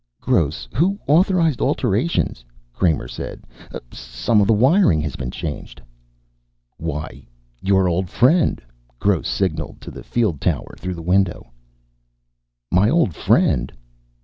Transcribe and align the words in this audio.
"Gross, 0.19 0.67
who 0.73 0.97
authorized 1.05 1.61
alterations?" 1.61 2.43
Kramer 2.73 3.07
said. 3.07 3.43
"Some 3.91 4.41
of 4.41 4.47
the 4.47 4.51
wiring 4.53 4.99
has 5.01 5.15
been 5.15 5.29
changed." 5.29 5.79
"Why, 6.77 7.27
your 7.61 7.87
old 7.87 8.09
friend." 8.09 8.59
Gross 8.97 9.27
signaled 9.29 9.79
to 9.81 9.91
the 9.91 10.01
field 10.01 10.41
tower 10.41 10.73
through 10.79 10.95
the 10.95 11.03
window. 11.03 11.51
"My 12.71 12.89
old 12.89 13.13
friend?" 13.13 13.71